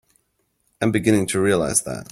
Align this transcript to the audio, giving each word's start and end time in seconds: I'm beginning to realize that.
I'm 0.81 0.91
beginning 0.91 1.27
to 1.27 1.39
realize 1.39 1.83
that. 1.83 2.07